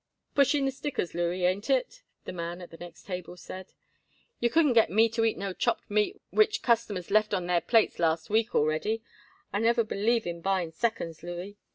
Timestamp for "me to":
4.89-5.23